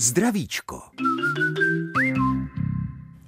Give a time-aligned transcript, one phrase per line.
[0.00, 0.82] Zdravíčko.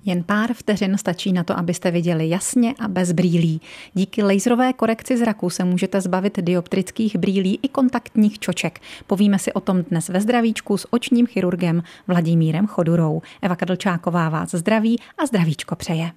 [0.05, 3.61] Jen pár vteřin stačí na to, abyste viděli jasně a bez brýlí.
[3.95, 8.81] Díky laserové korekci zraku se můžete zbavit dioptrických brýlí i kontaktních čoček.
[9.07, 13.23] Povíme si o tom dnes ve zdravíčku s očním chirurgem Vladimírem Chodurou.
[13.43, 16.13] Eva Kadlčáková vás zdraví a zdravíčko přeje.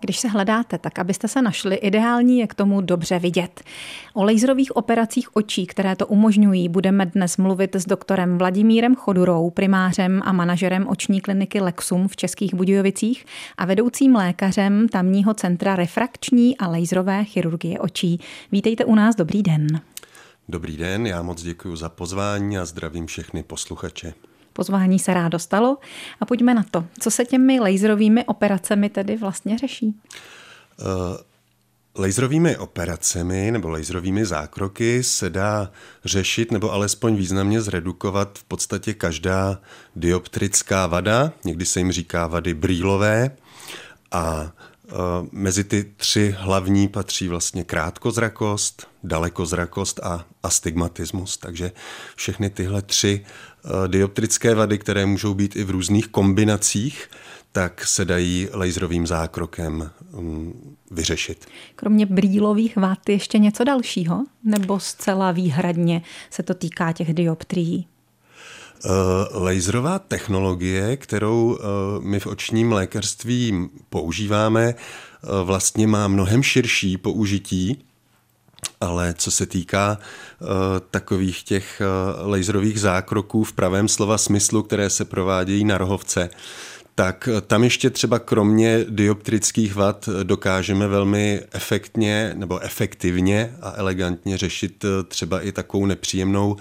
[0.00, 3.62] Když se hledáte, tak abyste se našli, ideální je k tomu dobře vidět.
[4.14, 10.22] O laserových operacích očí, které to umožňují, budeme dnes mluvit s doktorem Vladimírem Chodurou, primářem
[10.24, 13.26] a manažerem oční kliniky Lexum v Českých Budějovicích
[13.58, 18.20] a vedoucím lékařem tamního centra refrakční a laserové chirurgie očí.
[18.52, 19.66] Vítejte u nás, dobrý den.
[20.48, 24.14] Dobrý den, já moc děkuji za pozvání a zdravím všechny posluchače.
[24.56, 25.78] Pozvání se rád dostalo.
[26.20, 26.84] A pojďme na to.
[27.00, 29.86] Co se těmi laserovými operacemi tedy vlastně řeší?
[29.86, 30.86] Uh,
[31.98, 35.70] Laserovými operacemi nebo laserovými zákroky se dá
[36.04, 39.58] řešit nebo alespoň významně zredukovat v podstatě každá
[39.96, 43.30] dioptrická vada, někdy se jim říká vady brýlové
[44.12, 44.52] a
[44.88, 51.36] Eh, mezi ty tři hlavní patří vlastně krátkozrakost, dalekozrakost a astigmatismus.
[51.36, 51.72] Takže
[52.16, 53.24] všechny tyhle tři
[53.86, 57.08] dioptrické vady, které můžou být i v různých kombinacích,
[57.52, 61.46] tak se dají laserovým zákrokem mm, vyřešit.
[61.76, 64.24] Kromě brýlových vat ještě něco dalšího?
[64.44, 67.86] Nebo zcela výhradně se to týká těch dioptrií?
[68.84, 68.88] Eh,
[69.38, 71.64] laserová technologie, kterou eh,
[72.00, 74.74] my v očním lékařství používáme, eh,
[75.44, 77.84] vlastně má mnohem širší použití,
[78.80, 80.48] ale co se týká uh,
[80.90, 81.82] takových těch
[82.20, 86.30] uh, laserových zákroků v pravém slova smyslu, které se provádějí na rohovce,
[86.94, 94.84] tak tam ještě třeba kromě dioptrických vad dokážeme velmi efektně nebo efektivně a elegantně řešit
[95.08, 96.56] třeba i takovou nepříjemnou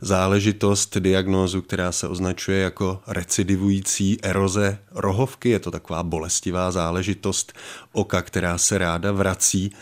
[0.00, 5.48] záležitost, diagnózu, která se označuje jako recidivující eroze rohovky.
[5.48, 7.52] Je to taková bolestivá záležitost
[7.92, 9.72] oka, která se ráda vrací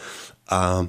[0.48, 0.86] a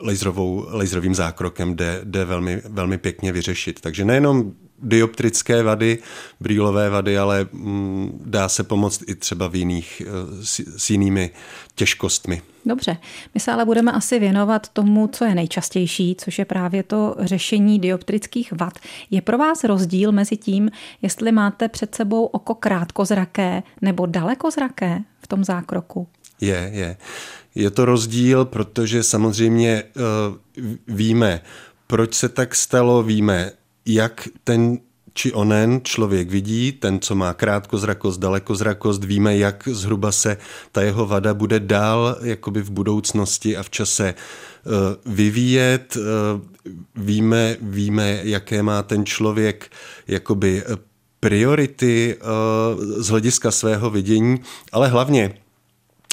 [0.00, 3.80] laserovou, laserovým zákrokem jde, jde velmi, velmi pěkně vyřešit.
[3.80, 5.98] Takže nejenom dioptrické vady,
[6.40, 11.30] brýlové vady, ale mm, dá se pomoct i třeba v jiných, eh, s, s jinými
[11.74, 12.42] těžkostmi.
[12.66, 12.96] Dobře,
[13.34, 17.78] my se ale budeme asi věnovat tomu, co je nejčastější, což je právě to řešení
[17.78, 18.78] dioptrických vad.
[19.10, 20.70] Je pro vás rozdíl mezi tím,
[21.02, 26.08] jestli máte před sebou oko krátkozraké nebo dalekozraké v tom zákroku?
[26.40, 26.96] Je, je.
[27.58, 30.36] Je to rozdíl, protože samozřejmě uh,
[30.88, 31.40] víme,
[31.86, 33.52] proč se tak stalo, víme,
[33.86, 34.78] jak ten
[35.14, 40.36] či onen člověk vidí, ten, co má krátkozrakost, dalekozrakost, víme, jak zhruba se
[40.72, 44.70] ta jeho vada bude dál jakoby v budoucnosti a v čase eh,
[45.06, 45.96] vyvíjet.
[45.96, 46.40] Eh,
[46.94, 49.70] víme, víme, jaké má ten člověk
[50.06, 50.62] jakoby
[51.20, 52.18] priority
[52.96, 54.40] z hlediska svého vidění,
[54.72, 55.34] ale hlavně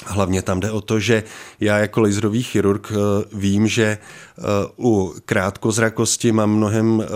[0.06, 1.22] Hlavně tam jde o to, že
[1.60, 2.96] já jako laserový chirurg eh,
[3.32, 4.42] vím, že eh,
[4.78, 7.06] u krátkozrakosti mám mnohem eh,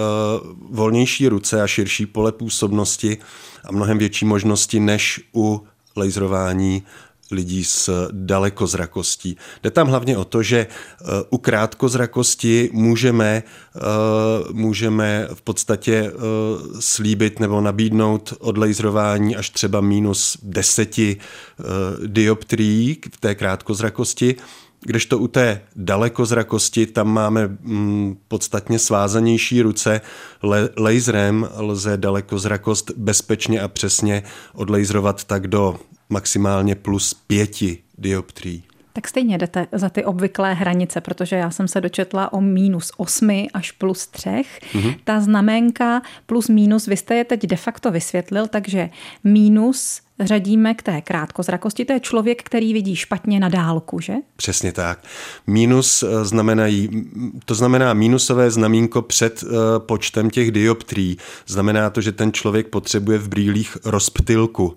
[0.71, 3.19] volnější ruce a širší pole působnosti
[3.65, 5.65] a mnohem větší možnosti než u
[5.97, 6.83] laserování
[7.31, 9.37] lidí s dalekozrakostí.
[9.63, 13.43] Jde tam hlavně o to, že eh, u krátkozrakosti můžeme,
[13.77, 13.81] eh,
[14.53, 16.13] můžeme v podstatě eh,
[16.81, 21.17] slíbit nebo nabídnout odlaserování až třeba minus deseti
[22.07, 24.37] dioptrií v té krátkozrakosti,
[24.81, 30.01] Kdežto u té dalekozrakosti tam máme mm, podstatně svázanější ruce.
[30.43, 34.23] Le- laserem lze dalekozrakost bezpečně a přesně
[34.55, 38.65] odlaserovat tak do maximálně plus pěti dioptrií.
[38.93, 43.47] Tak stejně jdete za ty obvyklé hranice, protože já jsem se dočetla o minus 8
[43.55, 44.29] až plus 3.
[44.29, 44.97] Mm-hmm.
[45.05, 48.91] Ta znamenka plus minus, vy jste je teď de facto vysvětlil, takže
[49.25, 51.85] minus řadíme k té krátkozrakosti.
[51.85, 54.15] To je člověk, který vidí špatně na dálku, že?
[54.37, 55.05] Přesně tak.
[55.47, 57.11] Minus eh, znamenají,
[57.45, 61.17] to znamená minusové znamínko před uh, počtem těch dioptrií.
[61.47, 64.77] Znamená to, že ten člověk potřebuje v brýlích rozptylku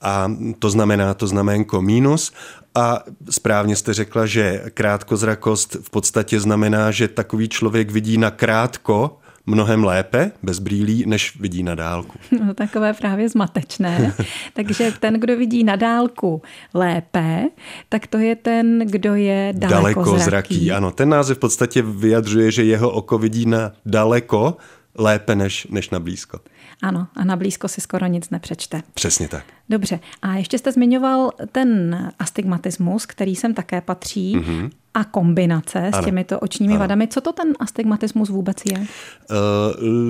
[0.00, 2.32] a to znamená to znamenko mínus.
[2.74, 9.18] A správně jste řekla, že krátkozrakost v podstatě znamená, že takový člověk vidí na krátko,
[9.46, 12.18] mnohem lépe bez brýlí, než vidí na dálku.
[12.44, 14.14] No, takové právě zmatečné.
[14.52, 16.42] Takže ten, kdo vidí na dálku
[16.74, 17.44] lépe,
[17.88, 20.72] tak to je ten, kdo je daleko, daleko zraký.
[20.72, 24.56] Ano, ten název v podstatě vyjadřuje, že jeho oko vidí na daleko
[24.98, 26.40] lépe než, než na blízko.
[26.82, 28.82] Ano, a na blízko si skoro nic nepřečte.
[28.94, 29.44] Přesně tak.
[29.68, 34.36] Dobře, a ještě jste zmiňoval ten astigmatismus, který sem také patří.
[34.36, 34.70] Mm-hmm.
[34.94, 36.02] A kombinace ano.
[36.02, 36.80] s těmito očními ano.
[36.80, 37.08] vadami.
[37.08, 38.78] Co to ten astigmatismus vůbec je?
[38.78, 38.86] Uh,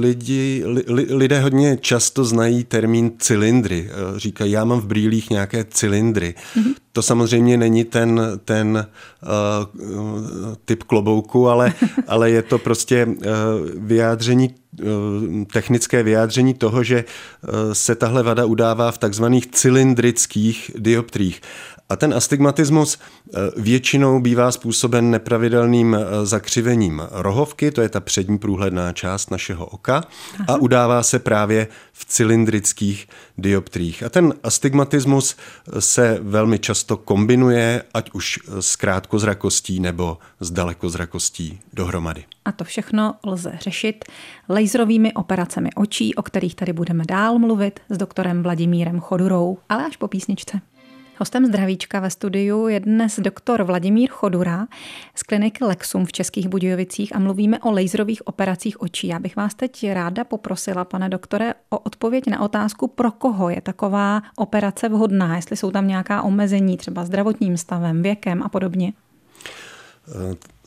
[0.01, 3.91] lidi, li, lidé hodně často znají termín cylindry.
[3.91, 6.35] Uh, říkají, já mám v brýlích nějaké cylindry.
[6.57, 6.75] Mm-hmm.
[6.93, 8.87] To samozřejmě není ten, ten
[9.23, 11.73] uh, typ klobouku, ale,
[12.09, 13.23] ale je to prostě uh,
[13.75, 14.55] vyjádření
[15.53, 17.05] technické vyjádření toho, že
[17.73, 21.41] se tahle vada udává v takzvaných cylindrických dioptrích.
[21.89, 22.99] A ten astigmatismus
[23.57, 29.95] většinou bývá způsoben nepravidelným eh, zakřivením rohovky, to je ta přední průhledná část našeho oka,
[29.95, 30.45] Aha.
[30.49, 33.07] a udává se právě v cylindrických
[33.39, 34.03] dioptrích.
[34.03, 41.61] A ten astigmatismus eh, se velmi často kombinuje, ať už s krátkozrakostí nebo s dalekozrakostí
[41.73, 42.25] dohromady.
[42.45, 44.05] A to všechno lze řešit
[44.49, 49.97] laserovými operacemi očí, o kterých tady budeme dál mluvit s doktorem Vladimírem Chodurou, ale až
[49.97, 50.61] po písničce.
[51.19, 54.67] Hostem zdravíčka ve studiu je dnes doktor Vladimír Chodura
[55.15, 59.07] z kliniky Lexum v Českých Budějovicích a mluvíme o laserových operacích očí.
[59.07, 63.61] Já bych vás teď ráda poprosila, pane doktore, o odpověď na otázku, pro koho je
[63.61, 68.93] taková operace vhodná, jestli jsou tam nějaká omezení, třeba zdravotním stavem, věkem a podobně.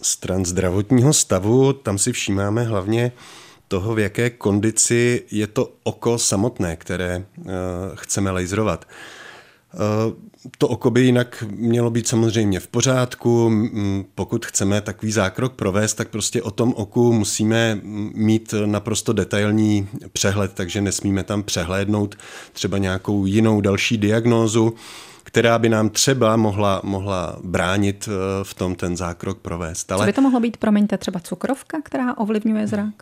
[0.01, 3.11] Stran zdravotního stavu, tam si všímáme hlavně
[3.67, 7.45] toho, v jaké kondici je to oko samotné, které uh,
[7.95, 8.85] chceme laserovat.
[10.57, 13.51] To oko by jinak mělo být samozřejmě v pořádku.
[14.15, 17.79] Pokud chceme takový zákrok provést, tak prostě o tom oku musíme
[18.13, 22.15] mít naprosto detailní přehled, takže nesmíme tam přehlédnout
[22.53, 24.73] třeba nějakou jinou další diagnózu,
[25.23, 29.91] která by nám třeba mohla, mohla bránit eh, v tom ten zákrok provést.
[29.91, 30.01] Ale...
[30.01, 32.93] Co by to mohlo být, promiňte, třeba cukrovka, která ovlivňuje zrak?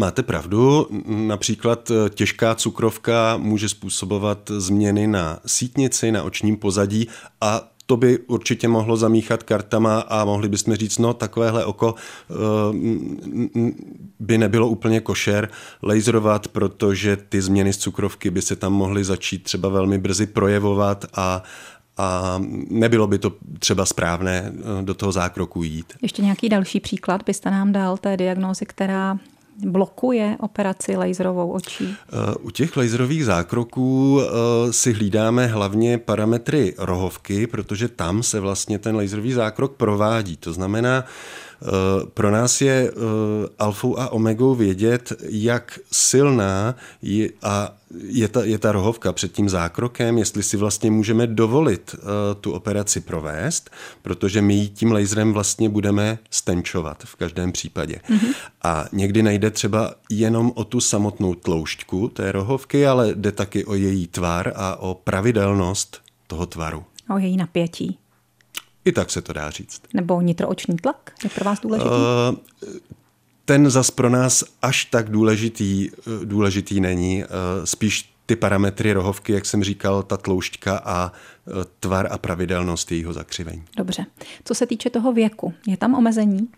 [0.00, 7.08] Máte pravdu, například eh, těžká cukrovka může způsobovat změny na sítnici, na očním pozadí
[7.40, 12.34] a to by určitě mohlo zamíchat kartama a mohli bychom říct, no takovéhle oko eh,
[14.20, 15.48] by nebylo úplně košer
[15.82, 21.04] laserovat, protože ty změny z cukrovky by se tam mohly začít třeba velmi brzy projevovat
[21.14, 21.42] a,
[21.96, 22.40] a
[22.70, 25.92] nebylo by to třeba správné eh, do toho zákroku jít.
[26.02, 29.18] Ještě nějaký další příklad byste nám dal té diagnózy, která
[29.66, 31.96] blokuje operaci laserovou očí?
[32.12, 38.78] Eh, u těch laserových zákroků eh, si hlídáme hlavně parametry rohovky, protože tam se vlastně
[38.78, 40.36] ten laserový zákrok provádí.
[40.36, 41.04] To znamená,
[42.14, 42.94] pro nás je eh,
[43.58, 47.74] alfou a omegou vědět, jak silná je, a
[48.04, 52.00] je ta, je ta rohovka před tím zákrokem, jestli si vlastně můžeme dovolit uh,
[52.40, 53.70] tu operaci provést,
[54.02, 58.00] protože my ji tím laserem vlastně budeme stenčovat v každém případě.
[58.10, 58.34] Mm-hmm.
[58.62, 63.74] A někdy najde třeba jenom o tu samotnou tloušťku té rohovky, ale jde taky o
[63.74, 66.84] její tvar a o pravidelnost toho tvaru.
[67.14, 67.98] O její napětí.
[68.84, 69.82] I tak se to dá říct.
[69.94, 71.90] Nebo nitrooční tlak je pro vás důležitý?
[71.90, 72.74] Uh,
[73.44, 77.24] ten zas pro nás až tak důležitý, eh, důležitý není.
[77.24, 77.28] Uh,
[77.64, 81.12] spíš ty parametry rohovky, jak jsem říkal, ta tloušťka a
[81.80, 83.62] tvar a pravidelnost jejího zakřivení.
[83.76, 84.06] Dobře.
[84.44, 86.48] Co se týče toho věku, je tam omezení?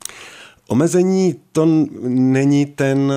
[0.69, 1.67] Omezení to
[2.09, 3.13] není ten,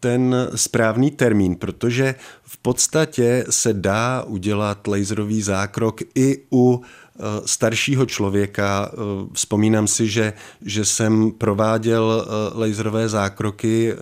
[0.00, 6.97] ten správný termín, protože v podstatě se dá udělat laserový zákrok i u Eh,
[7.46, 8.90] staršího člověka.
[8.92, 8.96] Eh,
[9.32, 10.32] vzpomínám si, že,
[10.62, 13.94] že jsem prováděl eh, laserové zákroky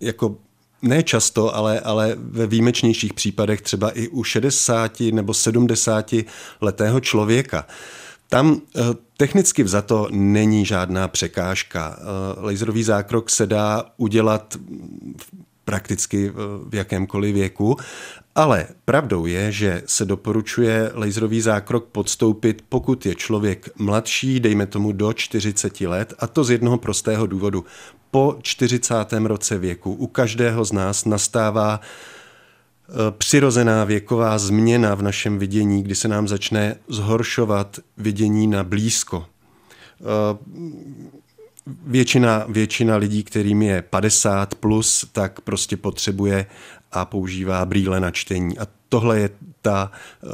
[0.00, 0.36] jako
[0.82, 6.14] ne často, ale, ale ve výjimečnějších případech třeba i u 60 nebo 70
[6.60, 7.66] letého člověka.
[8.28, 8.60] Tam
[9.16, 11.98] technicky vzato není žádná překážka.
[12.36, 14.56] Laserový zákrok se dá udělat
[15.64, 16.32] prakticky
[16.68, 17.76] v jakémkoliv věku
[18.38, 24.92] ale pravdou je, že se doporučuje laserový zákrok podstoupit, pokud je člověk mladší, dejme tomu
[24.92, 27.64] do 40 let, a to z jednoho prostého důvodu.
[28.10, 28.94] Po 40.
[29.24, 35.94] roce věku u každého z nás nastává e, přirozená věková změna v našem vidění, kdy
[35.94, 39.26] se nám začne zhoršovat vidění na blízko.
[39.26, 40.38] E,
[41.86, 46.46] většina, většina lidí, kterým je 50 plus, tak prostě potřebuje
[46.92, 48.58] a používá brýle na čtení.
[48.58, 49.30] A tohle je
[49.62, 49.90] ta
[50.22, 50.30] uh,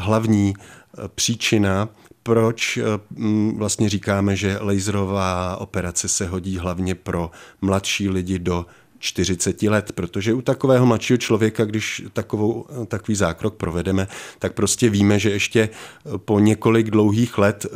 [0.00, 1.88] hlavní uh, příčina,
[2.22, 8.66] proč uh, vlastně říkáme, že laserová operace se hodí hlavně pro mladší lidi do
[8.98, 14.08] 40 let, protože u takového mladšího člověka, když takovou, takový zákrok provedeme,
[14.38, 15.68] tak prostě víme, že ještě
[16.16, 17.66] po několik dlouhých let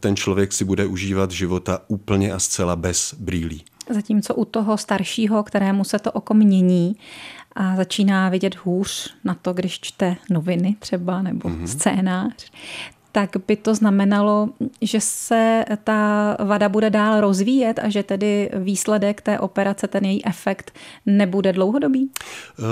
[0.00, 3.64] ten člověk si bude užívat života úplně a zcela bez brýlí.
[3.90, 6.96] Zatímco u toho staršího, kterému se to oko mění,
[7.56, 11.64] a začíná vidět hůř na to, když čte noviny třeba nebo mm-hmm.
[11.64, 12.50] scénář,
[13.12, 14.48] tak by to znamenalo,
[14.82, 20.26] že se ta vada bude dál rozvíjet a že tedy výsledek té operace, ten její
[20.26, 20.72] efekt
[21.06, 22.10] nebude dlouhodobý?
[22.58, 22.66] Uh...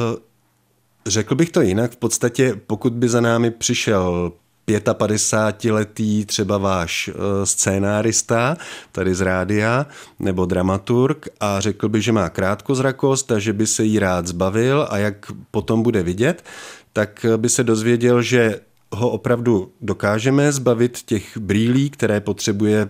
[1.07, 1.93] Řekl bych to jinak.
[1.93, 4.33] V podstatě, pokud by za námi přišel
[4.69, 8.57] 55-letý třeba váš eh, scénárista
[8.93, 9.87] tady z rádia
[10.19, 14.87] nebo dramaturg a řekl by, že má krátkozrakost a že by se jí rád zbavil
[14.91, 16.45] a jak potom bude vidět,
[16.93, 18.61] tak by se dozvěděl, že
[18.95, 22.89] ho opravdu dokážeme zbavit těch brýlí, které potřebuje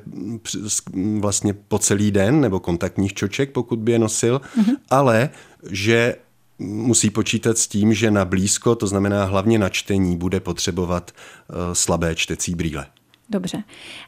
[1.19, 4.77] vlastně po celý den, nebo kontaktních čoček, pokud by je nosil, mm-hmm.
[4.91, 5.31] ale
[5.71, 6.17] že
[6.59, 11.55] musí počítat s tím, že na blízko, to znamená hlavně na čtení, bude potřebovat eh,
[11.73, 12.87] slabé čtecí brýle.
[13.31, 13.63] Dobře.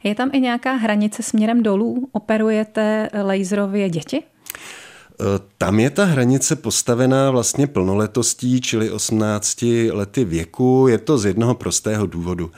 [0.05, 2.09] Je tam i nějaká hranice směrem dolů?
[2.13, 4.23] Operujete laserově děti?
[5.21, 5.25] Eh,
[5.59, 9.63] tam je ta hranice postavená vlastně plnoletostí, čili 18
[9.93, 10.87] lety věku.
[10.89, 12.51] Je to z jednoho prostého důvodu.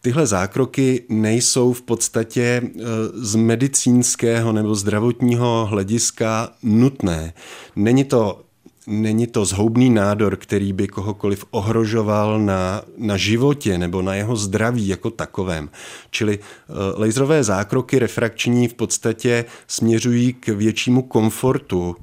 [0.00, 2.80] Tyhle zákroky nejsou v podstatě eh,
[3.14, 7.32] z medicínského nebo zdravotního hlediska nutné.
[7.76, 8.44] Není to
[8.86, 14.88] není to zhoubný nádor, který by kohokoliv ohrožoval na, na životě nebo na jeho zdraví
[14.88, 15.70] jako takovém.
[16.10, 21.96] Čili uh, laserové zákroky refrakční v podstatě směřují k většímu komfortu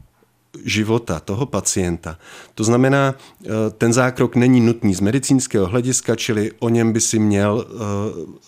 [0.66, 2.18] života toho pacienta.
[2.56, 7.20] To znamená, eh, ten zákrok není nutný z medicínského hlediska, čili o něm by si
[7.20, 7.74] měl eh,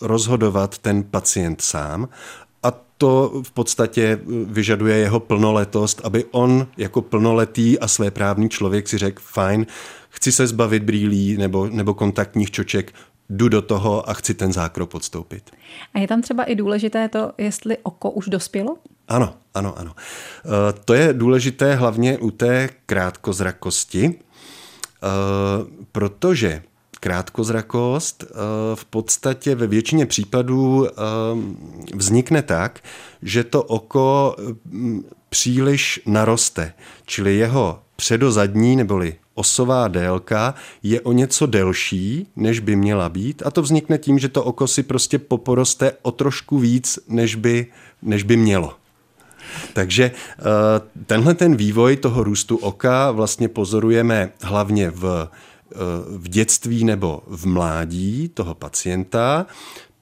[0.00, 2.08] rozhodovat ten pacient sám
[3.02, 8.98] to v podstatě vyžaduje jeho plnoletost, aby on jako plnoletý a své právní člověk si
[8.98, 9.66] řekl, fajn,
[10.08, 12.92] chci se zbavit brýlí nebo, nebo kontaktních čoček,
[13.30, 15.50] jdu do toho a chci ten zákrok podstoupit.
[15.94, 18.76] A je tam třeba i důležité to, jestli oko už dospělo?
[19.08, 19.94] Ano, ano, ano.
[19.98, 24.14] E, to je důležité hlavně u té krátkozrakosti, e,
[25.92, 26.62] protože
[27.02, 28.34] krátkozrakost eh,
[28.74, 30.92] v podstatě ve většině případů eh,
[31.94, 32.80] vznikne tak,
[33.22, 36.72] že to oko mm, příliš naroste,
[37.06, 43.50] čili jeho předozadní neboli osová délka je o něco delší, než by měla být a
[43.50, 47.66] to vznikne tím, že to oko si prostě poporoste o trošku víc, než by,
[48.02, 48.74] než by mělo.
[49.72, 50.42] Takže eh,
[51.06, 55.28] tenhle ten vývoj toho růstu oka vlastně pozorujeme hlavně v
[56.16, 59.46] v dětství nebo v mládí toho pacienta.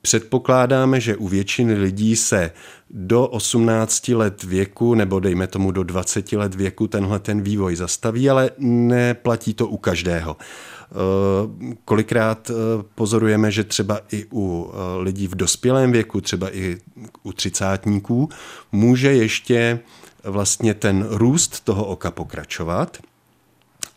[0.02, 2.50] Předpokládáme, že u většiny lidí se
[2.90, 8.30] do 18 let věku nebo dejme tomu do 20 let věku tenhle ten vývoj zastaví,
[8.30, 10.36] ale neplatí to u každého.
[10.40, 12.54] Eh, kolikrát eh,
[12.94, 16.76] pozorujeme, že třeba i u eh, lidí v dospělém věku, třeba i
[17.22, 18.28] u třicátníků,
[18.72, 19.80] může ještě
[20.24, 22.98] vlastně ten růst toho oka pokračovat–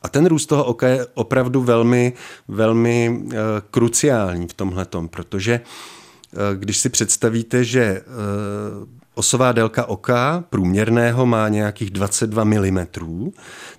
[0.04, 2.14] a ten růst toho oka je opravdu velmi,
[2.48, 3.32] velmi uh,
[3.72, 11.50] kruciální v tomhle protože uh, když si představíte, že uh, osová délka oka průměrného má
[11.50, 12.86] nějakých 22 mm,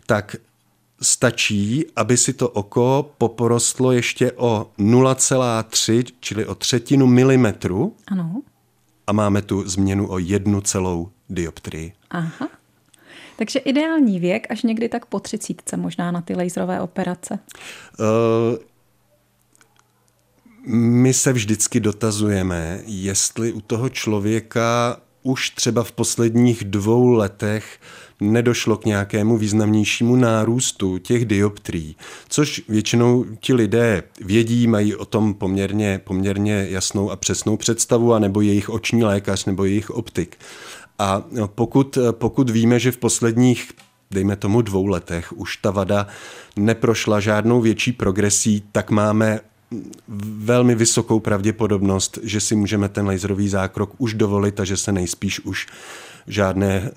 [0.06, 0.36] tak
[1.02, 7.96] stačí, aby si to oko poporostlo ještě o 0,3, čili o třetinu milimetru.
[8.08, 8.42] Ano.
[9.06, 11.92] A máme tu změnu o jednu celou dioptrii.
[12.10, 12.48] Aha.
[13.36, 17.38] Takže ideální věk až někdy tak po třicítce možná na ty laserové operace.
[17.98, 18.58] Uh,
[20.74, 27.80] my se vždycky dotazujeme, jestli u toho člověka už třeba v posledních dvou letech
[28.20, 31.96] nedošlo k nějakému významnějšímu nárůstu těch dioptrií,
[32.28, 38.40] což většinou ti lidé vědí, mají o tom poměrně, poměrně jasnou a přesnou představu, anebo
[38.40, 40.36] jejich oční lékař, nebo jejich optik.
[40.98, 43.72] A pokud, pokud víme, že v posledních
[44.10, 46.06] dejme tomu dvou letech, už ta vada
[46.56, 49.40] neprošla žádnou větší progresí, tak máme
[50.18, 55.40] velmi vysokou pravděpodobnost, že si můžeme ten laserový zákrok už dovolit a že se nejspíš
[55.40, 55.66] už
[56.26, 56.90] žádné, eh,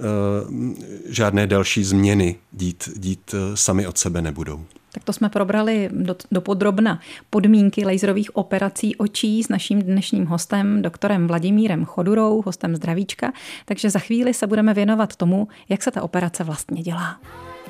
[1.09, 4.65] žádné další změny dít, dít eh, sami od sebe nebudou.
[4.91, 10.81] Tak to jsme probrali do, do podrobna podmínky laserových operací očí s naším dnešním hostem,
[10.81, 13.33] doktorem Vladimírem Chodurou, hostem Zdravíčka.
[13.65, 17.19] Takže za chvíli se budeme věnovat tomu, jak se ta operace vlastně dělá.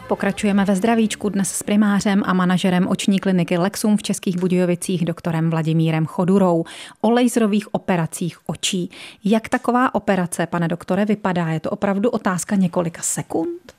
[0.07, 5.49] Pokračujeme ve zdravíčku dnes s primářem a manažerem oční kliniky Lexum v Českých Budějovicích doktorem
[5.49, 6.63] Vladimírem Chodurou
[7.01, 8.91] o laserových operacích očí.
[9.23, 11.47] Jak taková operace, pane doktore, vypadá?
[11.47, 13.73] Je to opravdu otázka několika sekund?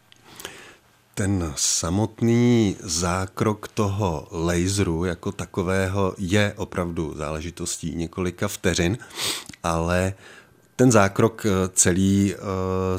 [1.14, 8.99] Ten samotný zákrok toho laseru jako takového je opravdu záležitostí několika vteřin,
[9.62, 10.12] ale
[10.76, 12.40] ten zákrok celý uh,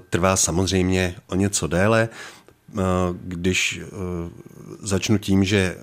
[0.10, 2.10] trvá samozřejmě o něco déle.
[3.22, 3.82] Když
[4.80, 5.78] začnu tím, že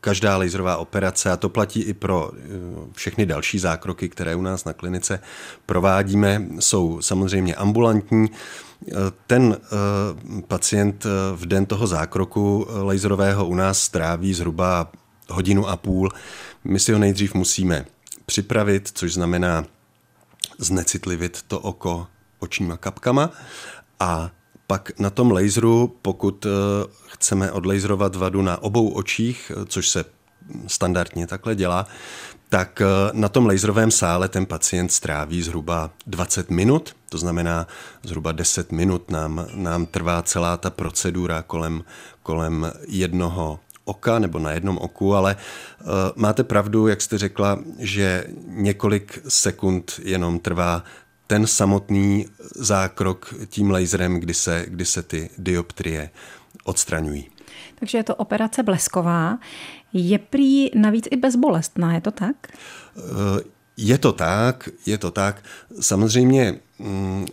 [0.00, 2.30] každá laserová operace, a to platí i pro
[2.92, 5.20] všechny další zákroky, které u nás na klinice
[5.66, 8.26] provádíme, jsou samozřejmě ambulantní.
[9.26, 9.56] Ten
[10.48, 14.92] pacient v den toho zákroku laserového u nás stráví zhruba
[15.28, 16.12] hodinu a půl.
[16.64, 17.86] My si ho nejdřív musíme
[18.26, 19.64] připravit, což znamená
[20.58, 22.06] znecitlivit to oko
[22.38, 23.30] očníma kapkama
[24.00, 24.30] a
[24.66, 26.50] pak na tom laseru, pokud eh,
[27.06, 30.04] chceme odlaserovat vadu na obou očích, eh, což se
[30.66, 31.86] standardně takhle dělá,
[32.48, 37.66] tak eh, na tom laserovém sále ten pacient stráví zhruba 20 minut, to znamená
[38.02, 41.84] zhruba 10 minut nám, nám trvá celá ta procedura kolem,
[42.22, 48.24] kolem jednoho oka nebo na jednom oku, ale uh, máte pravdu, jak jste řekla, že
[48.46, 50.84] několik sekund jenom trvá
[51.26, 56.10] ten samotný zákrok tím laserem, kdy se, kdy se ty dioptrie
[56.64, 57.28] odstraňují.
[57.78, 59.38] Takže je to operace blesková.
[59.92, 62.36] Je prý navíc i bezbolestná, je to tak?
[62.52, 63.40] Eh,
[63.76, 65.44] je to tak, je to tak.
[65.80, 67.26] Samozřejmě mm,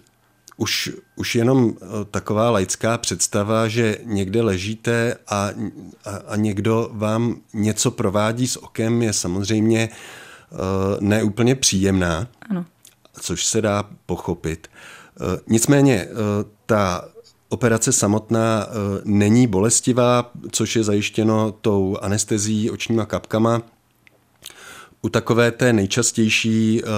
[0.57, 5.49] už, už jenom eh, taková laická představa, že někde ležíte a,
[6.05, 9.89] a, a někdo vám něco provádí s okem, je samozřejmě
[10.51, 10.59] uh,
[10.99, 12.65] neúplně příjemná, ano.
[13.21, 14.67] Což se dá pochopit.
[15.21, 16.17] Uh, nicméně uh,
[16.65, 17.05] ta
[17.49, 18.71] operace samotná uh,
[19.03, 23.61] není bolestivá, což je zajištěno tou anestezí očníma kapkama,
[25.01, 26.89] u takové té nejčastější uh,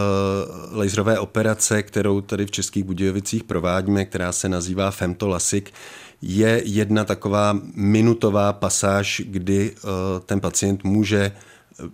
[0.78, 5.74] laserové operace, kterou tady v Českých Budějovicích provádíme, která se nazývá femtolasik,
[6.22, 9.90] je jedna taková minutová pasáž, kdy uh,
[10.26, 11.32] ten pacient může,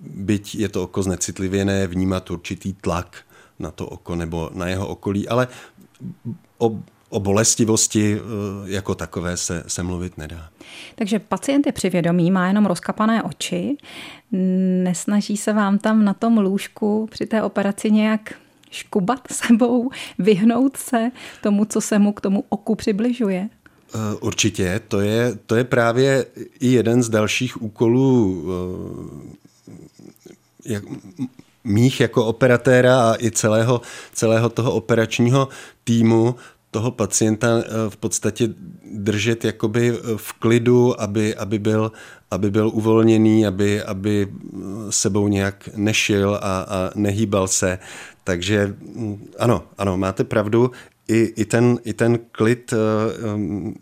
[0.01, 3.17] byť je to oko znecitlivěné, vnímat určitý tlak
[3.61, 5.47] na to oko nebo na jeho okolí, ale
[6.57, 6.79] o
[7.11, 8.21] o bolestivosti eh,
[8.65, 10.49] jako takové se, se mluvit nedá.
[10.95, 13.77] Takže pacient je přivědomý, má jenom rozkapané oči,
[14.83, 18.33] nesnaží se vám tam na tom lůžku při té operaci nějak
[18.71, 19.89] škubat sebou,
[20.19, 21.11] vyhnout se
[21.43, 23.49] tomu, co se mu k tomu oku přibližuje?
[23.95, 26.25] Eh, určitě, to je, to je právě
[26.59, 28.51] i jeden z dalších úkolů eh,
[30.65, 30.83] jak,
[31.63, 33.81] mých jako operatéra a i celého,
[34.13, 35.47] celého toho operačního
[35.83, 36.35] týmu,
[36.71, 38.49] toho pacienta eh, v podstatě
[38.93, 41.91] držet jakoby eh, v klidu, aby, aby, byl,
[42.31, 44.57] aby byl uvolněný, aby, aby eh,
[44.89, 47.79] sebou nějak nešil a, a nehýbal se.
[48.23, 50.71] Takže mm, ano, ano, máte pravdu.
[51.07, 52.73] I, i, ten, I ten klid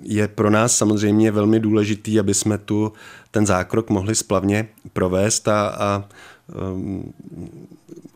[0.02, 2.94] je pro nás samozřejmě velmi důležitý, aby jsme tu
[3.32, 6.10] ten zákrok mohli splavně provést a, a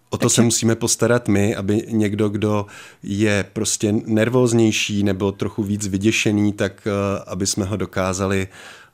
[0.09, 2.65] O to se musíme postarat my, aby někdo, kdo
[3.03, 8.47] je prostě nervóznější nebo trochu víc vyděšený, tak eh, aby jsme ho dokázali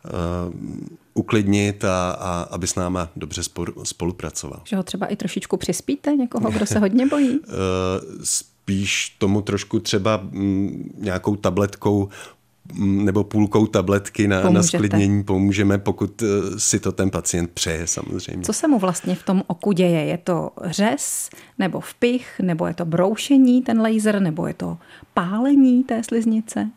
[0.06, 0.54] uh,
[1.13, 3.41] uklidnit a, a aby s náma dobře
[3.84, 4.62] spolupracoval.
[4.65, 7.39] Že ho třeba i trošičku přispíte, někoho, kdo se hodně bojí?
[7.39, 7.45] uh,
[8.23, 12.10] spíš tomu trošku třeba mm, nějakou tabletkou
[12.78, 16.26] nebo půlkou tabletky na, na sklidnění pomůžeme, pokud eh,
[16.60, 18.45] si to ten pacient přeje samozřejmě.
[18.45, 20.06] Co se mu vlastně v tom oku děje?
[20.06, 24.78] Je to řez, nebo vpich, nebo je to broušení, ten laser, nebo je to
[25.13, 26.69] pálení té sliznice?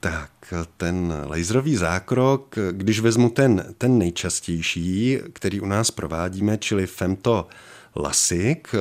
[0.00, 0.30] Tak,
[0.76, 7.46] ten laserový zákrok, když vezmu ten, ten nejčastější, který u nás provádíme, čili femto
[7.96, 8.78] lasik eh,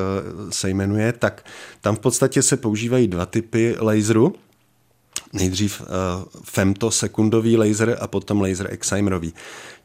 [0.52, 1.46] se jmenuje, tak
[1.82, 4.34] tam v podstatě se používají dva typy laseru
[5.34, 5.88] nejdřív uh,
[6.44, 9.34] femtosekundový laser a potom laser excimerový.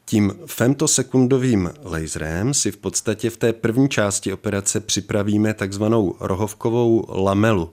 [0.06, 7.70] Tím femtosekundovým laserem si v podstatě v té první části operace připravíme takzvanou rohovkovou lamelu,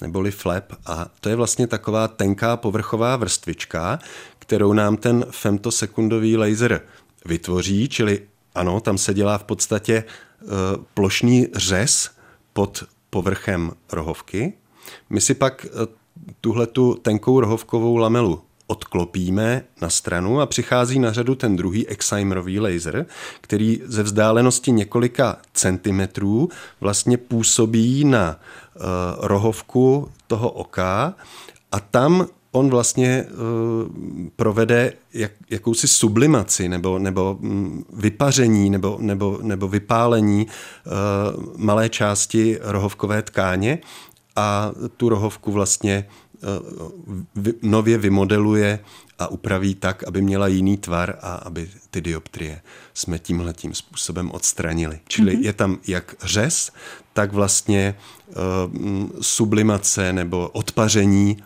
[0.00, 0.72] neboli flap.
[0.86, 3.98] A to je vlastně taková tenká povrchová vrstvička,
[4.38, 6.80] kterou nám ten femtosekundový laser
[7.24, 8.22] vytvoří, čili
[8.54, 10.50] ano, tam se dělá v podstatě uh,
[10.94, 12.10] plošný řez
[12.52, 14.52] pod povrchem rohovky.
[15.10, 15.86] My si pak uh,
[16.40, 22.60] tuhle tu tenkou rohovkovou lamelu odklopíme na stranu a přichází na řadu ten druhý excimerový
[22.60, 23.06] laser,
[23.40, 26.48] který ze vzdálenosti několika centimetrů
[26.80, 28.82] vlastně působí na uh,
[29.20, 31.14] rohovku toho oka
[31.72, 33.88] a tam on vlastně uh,
[34.36, 42.58] provede jak, jakousi sublimaci nebo, nebo um, vypaření nebo, nebo, nebo vypálení uh, malé části
[42.62, 43.78] rohovkové tkáně
[44.36, 48.78] a tu rohovku vlastně eh, nově vymodeluje
[49.18, 52.62] a upraví tak, aby měla jiný tvar a aby ty dioptrie
[52.94, 55.00] jsme tímhle tím způsobem odstranili.
[55.08, 55.44] Čili mm-hmm.
[55.44, 56.72] je tam jak řez,
[57.12, 57.94] tak vlastně
[58.28, 58.34] uh,
[59.20, 61.36] sublimace nebo odpaření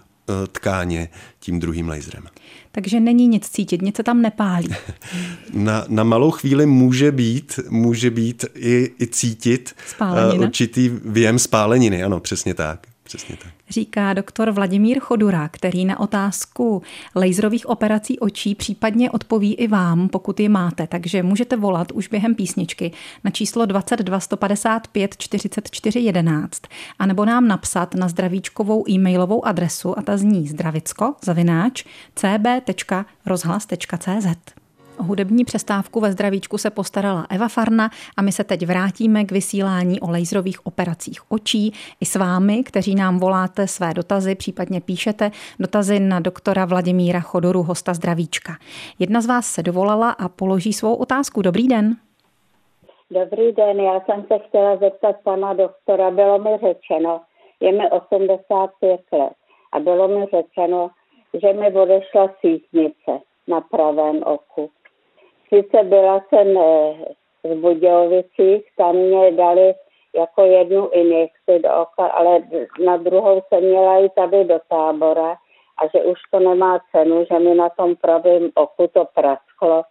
[0.53, 1.09] tkáně
[1.41, 2.25] tím druhým laserem.
[2.73, 4.69] Takže není nic cítit, nic se tam nepálí.
[5.53, 10.47] Na, na malou chvíli může být, může být i, i cítit Spálenina.
[10.47, 12.87] určitý věm spáleniny, ano, přesně tak.
[13.03, 13.58] Přesně tak.
[13.71, 16.83] Říká doktor Vladimír Chodura, který na otázku
[17.17, 20.87] laserových operací očí případně odpoví i vám, pokud je máte.
[20.87, 22.93] Takže můžete volat už během písničky
[23.25, 26.63] na číslo 22 155 44 11
[26.99, 34.58] anebo nám napsat na zdravíčkovou e-mailovou adresu a ta zní zdravicko zavináč cb.rozhlas.cz.
[35.01, 40.01] Hudební přestávku ve zdravíčku se postarala Eva Farna a my se teď vrátíme k vysílání
[40.01, 46.01] o laserových operacích očí i s vámi, kteří nám voláte své dotazy, případně píšete dotazy
[46.01, 48.53] na doktora Vladimíra Chodoru, hosta zdravíčka.
[48.99, 51.43] Jedna z vás se dovolala a položí svou otázku.
[51.43, 51.97] Dobrý den.
[53.11, 57.21] Dobrý den, já jsem se chtěla zeptat pana doktora, bylo mi řečeno,
[57.61, 59.33] je mi 85 let
[59.73, 60.91] a bylo mi řečeno,
[61.35, 64.71] že mi odešla sítnice na pravém oku
[65.49, 66.95] sice byla jsem eh,
[67.45, 69.75] v Budějovicích, tam mě dali
[70.15, 72.43] jako jednu injekci do oka, ale
[72.85, 75.37] na druhou jsem měla i tady do tábora
[75.79, 79.83] a že už to nemá cenu, že mi na tom pravém oku to prasklo,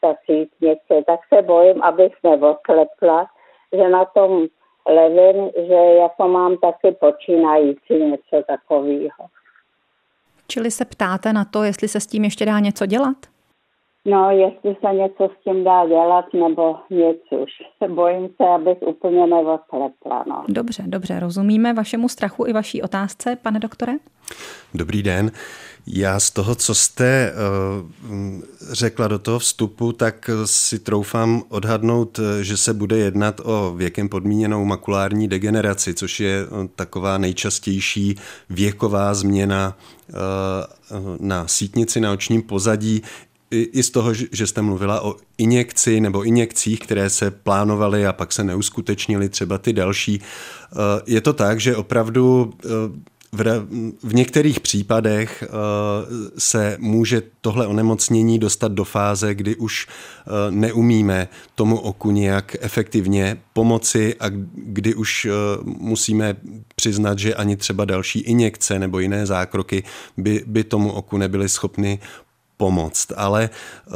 [0.00, 1.04] ta sítnice.
[1.06, 3.26] Tak se bojím, abych neoslepla,
[3.72, 4.46] že na tom
[4.86, 9.26] levím, že jako mám taky počínající něco takového.
[10.46, 13.16] Čili se ptáte na to, jestli se s tím ještě dá něco dělat?
[14.04, 17.50] No, jestli se něco s tím dá dělat, nebo nic už.
[17.94, 20.24] Bojím se, abych úplně neoslepla.
[20.28, 20.44] No.
[20.48, 23.92] Dobře, dobře, rozumíme vašemu strachu i vaší otázce, pane doktore?
[24.74, 25.30] Dobrý den.
[25.86, 28.10] Já z toho, co jste uh,
[28.72, 34.64] řekla do toho vstupu, tak si troufám odhadnout, že se bude jednat o věkem podmíněnou
[34.64, 38.14] makulární degeneraci, což je eh, taková nejčastější
[38.50, 39.76] věková změna
[41.20, 43.02] na sítnici, na očním pozadí
[43.50, 48.32] i z toho, že jste mluvila o injekci nebo injekcích, které se plánovaly a pak
[48.32, 50.20] se neuskutečnily, třeba ty další.
[50.20, 52.68] Eh, je to tak, že opravdu eh,
[54.02, 55.48] v, některých případech eh,
[56.38, 59.86] se může tohle onemocnění dostat do fáze, kdy už
[60.50, 65.28] neumíme tomu oku nějak efektivně pomoci a kdy už
[65.64, 66.36] musíme
[66.74, 69.82] přiznat, že ani třeba další injekce nebo jiné zákroky
[70.16, 71.98] by, by tomu oku nebyly schopny
[72.60, 73.16] pomoct.
[73.16, 73.94] Ale uh,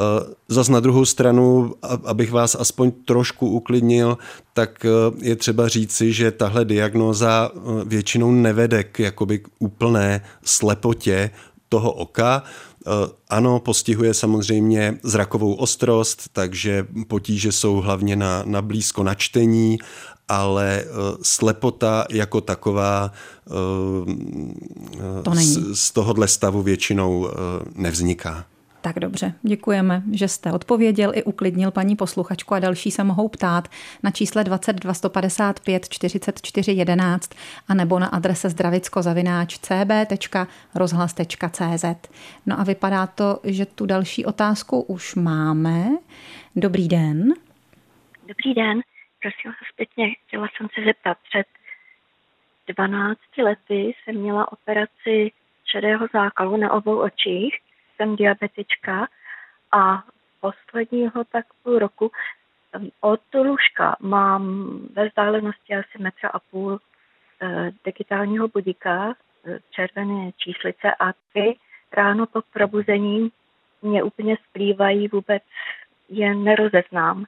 [0.48, 4.16] zas na druhou stranu, abych vás aspoň trošku uklidnil,
[4.56, 10.24] tak uh, je třeba říci, že tahle diagnóza uh, většinou nevede k jakoby k úplné
[10.44, 11.30] slepotě
[11.68, 12.42] toho oka.
[13.28, 19.78] Ano, postihuje samozřejmě zrakovou ostrost, takže potíže jsou hlavně na, na blízko na čtení,
[20.28, 20.84] ale
[21.22, 23.10] slepota jako taková
[25.22, 27.28] to z, z tohohle stavu většinou
[27.74, 28.44] nevzniká.
[28.84, 33.68] Tak dobře, děkujeme, že jste odpověděl i uklidnil paní posluchačku a další se mohou ptát
[34.02, 37.34] na čísle 22 155 44 11
[37.68, 41.84] a nebo na adrese zdravickozavináč cb.rozhlas.cz.
[42.46, 45.84] No a vypadá to, že tu další otázku už máme.
[46.56, 47.34] Dobrý den.
[48.28, 48.80] Dobrý den,
[49.22, 51.46] prosím vás zpětně, chtěla jsem se zeptat, před
[52.74, 55.30] 12 lety jsem měla operaci
[55.64, 57.63] šedého zákalu na obou očích
[57.96, 59.08] jsem diabetička
[59.72, 60.04] a
[60.40, 62.10] posledního tak půl roku
[63.00, 66.80] od lůžka mám ve vzdálenosti asi metra a půl
[67.42, 69.14] eh, digitálního budíka,
[69.46, 71.58] eh, červené číslice a ty
[71.92, 73.32] ráno po probuzení
[73.82, 75.42] mě úplně splývají, vůbec
[76.08, 77.24] je nerozeznám.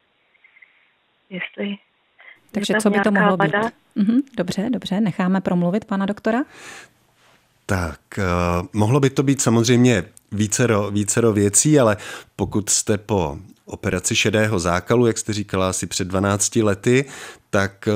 [1.31, 1.79] Jestli
[2.53, 3.55] takže co by to mohlo být?
[3.95, 6.39] Mhm, dobře, dobře, necháme promluvit pana doktora.
[7.67, 11.97] Tak, uh, mohlo by to být samozřejmě vícero, vícero věcí, ale
[12.37, 17.05] pokud jste po operaci šedého zákalu, jak jste říkala asi před 12 lety,
[17.51, 17.93] tak eh,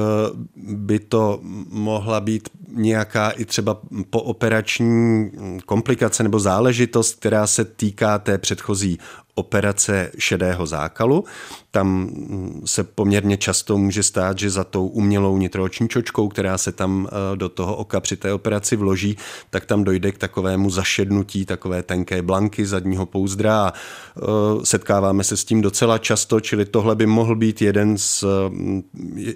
[0.57, 1.41] by to
[1.71, 5.31] mohla být nějaká i třeba pooperační
[5.67, 8.99] komplikace nebo záležitost, která se týká té předchozí
[9.35, 11.25] operace šedého zákalu.
[11.71, 16.73] Tam mm, se poměrně často může stát, že za tou umělou nitrooční čočkou, která se
[16.73, 19.17] tam eh, do toho oka při té operaci vloží,
[19.51, 24.23] tak tam dojde k takovému zašednutí takové tenké blanky zadního pouzdra a eh,
[24.65, 28.83] setkáváme se s tím docela často, čili tohle by mohl být jeden z, mm,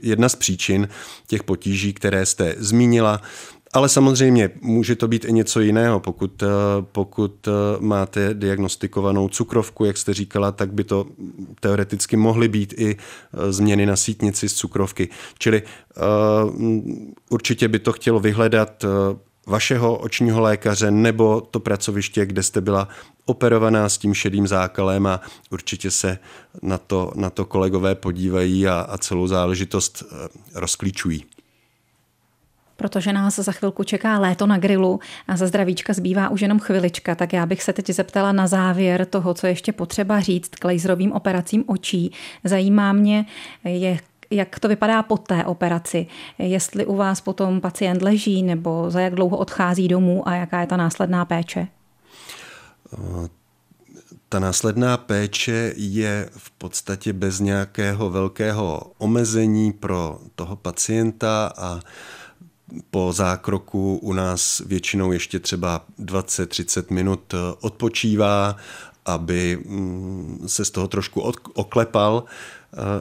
[0.03, 0.88] jedna z příčin
[1.27, 3.20] těch potíží, které jste zmínila.
[3.73, 6.01] Ale samozřejmě může to být i něco jiného.
[6.01, 6.47] Pokud, eh,
[6.83, 11.07] pokud eh, máte diagnostikovanou cukrovku, jak jste říkala, tak by to
[11.61, 12.97] teoreticky mohly být i
[13.51, 15.09] změny na sítnici z cukrovky.
[15.38, 15.62] Čili
[17.31, 18.85] určitě by to chtělo vyhledat
[19.46, 22.88] vašeho očního lékaře nebo to pracoviště, kde jste byla
[23.24, 26.18] operovaná s tím šedým zákalem a určitě se
[26.62, 31.24] na to, na to kolegové podívají a, a celou záležitost eh, rozklíčují.
[32.76, 37.14] Protože nás za chvilku čeká léto na grilu a za zdravíčka zbývá už jenom chvilička,
[37.14, 41.12] tak já bych se teď zeptala na závěr toho, co ještě potřeba říct k laserovým
[41.12, 42.12] operacím očí.
[42.44, 43.26] Zajímá mě,
[43.64, 43.98] je,
[44.30, 46.06] jak to vypadá po té operaci,
[46.38, 50.66] jestli u vás potom pacient leží nebo za jak dlouho odchází domů a jaká je
[50.66, 51.68] ta následná péče?
[54.28, 61.80] Ta následná péče je v podstatě bez nějakého velkého omezení pro toho pacienta a
[62.90, 68.56] po zákroku u nás většinou ještě třeba 20-30 minut odpočívá,
[69.04, 71.20] aby mm, se z toho trošku
[71.54, 72.24] oklepal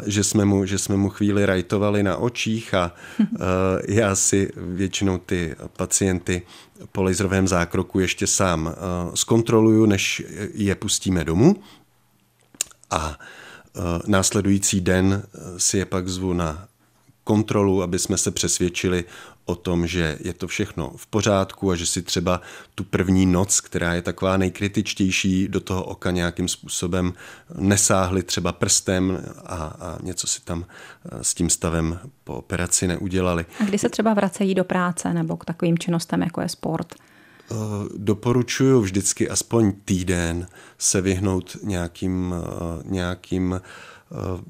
[0.05, 2.91] že jsme mu, že jsme mu chvíli rajtovali na očích a
[3.87, 6.41] já si většinou ty pacienty
[6.91, 8.75] po laserovém zákroku ještě sám
[9.13, 11.55] zkontroluju, než je pustíme domů.
[12.91, 13.19] A
[14.07, 15.23] následující den
[15.57, 16.67] si je pak zvu na
[17.23, 19.05] kontrolu, aby jsme se přesvědčili
[19.45, 22.41] o tom, že je to všechno v pořádku a že si třeba
[22.75, 27.13] tu první noc, která je taková nejkritičtější, do toho oka nějakým způsobem
[27.57, 33.45] nesáhli třeba prstem a, a něco si tam eh, s tím stavem po operaci neudělali.
[33.59, 36.95] A kdy se třeba vracejí do práce nebo k takovým činnostem, jako je sport?
[36.95, 37.55] Eh,
[37.97, 43.61] doporučuji vždycky aspoň týden se vyhnout nějakým, eh, nějakým Eh,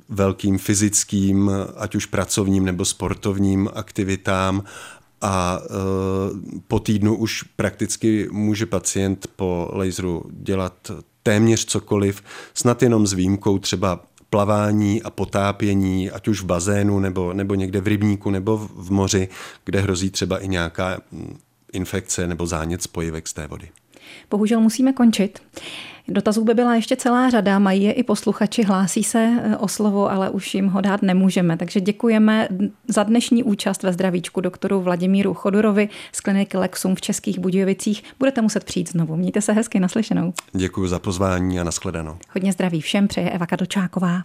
[0.09, 4.63] velkým fyzickým, ať už pracovním nebo sportovním aktivitám
[5.23, 5.69] a eh,
[6.67, 10.91] po týdnu už prakticky může pacient po laseru dělat
[11.23, 12.23] téměř cokoliv,
[12.53, 13.99] snad jenom s výjimkou třeba
[14.29, 19.27] plavání a potápění, ať už v bazénu nebo, nebo někde v rybníku nebo v moři,
[19.65, 21.37] kde hrozí třeba i nějaká hm,
[21.73, 23.69] infekce nebo zánět spojivek z té vody.
[24.29, 25.39] Bohužel musíme končit.
[26.07, 30.11] Dotazů by byla ještě celá řada, mají je i posluchači, hlásí se e, o slovo,
[30.11, 31.57] ale už jim ho dát nemůžeme.
[31.57, 32.47] Takže děkujeme
[32.87, 38.03] za dnešní účast ve zdravíčku doktoru Vladimíru Chodurovi z kliniky Lexum v Českých Budějovicích.
[38.19, 39.15] Budete muset přijít znovu.
[39.15, 40.33] Mějte se hezky naslyšenou.
[40.53, 42.17] Děkuji za pozvání a nashledanou.
[42.33, 44.21] Hodně zdraví všem přeje Eva Kadočáková.